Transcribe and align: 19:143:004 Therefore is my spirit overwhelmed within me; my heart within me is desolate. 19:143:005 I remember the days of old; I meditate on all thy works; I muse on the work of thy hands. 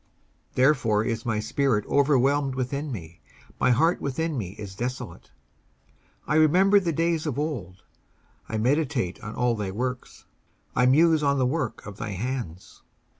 19:143:004 0.53 0.55
Therefore 0.55 1.03
is 1.03 1.25
my 1.27 1.39
spirit 1.39 1.85
overwhelmed 1.85 2.55
within 2.55 2.91
me; 2.91 3.21
my 3.59 3.69
heart 3.69 4.01
within 4.01 4.35
me 4.35 4.53
is 4.57 4.73
desolate. 4.73 5.29
19:143:005 6.27 6.29
I 6.29 6.35
remember 6.37 6.79
the 6.79 6.91
days 6.91 7.27
of 7.27 7.37
old; 7.37 7.83
I 8.49 8.57
meditate 8.57 9.21
on 9.21 9.35
all 9.35 9.53
thy 9.53 9.69
works; 9.69 10.25
I 10.75 10.87
muse 10.87 11.21
on 11.21 11.37
the 11.37 11.45
work 11.45 11.85
of 11.85 11.97
thy 11.97 12.13
hands. 12.13 12.81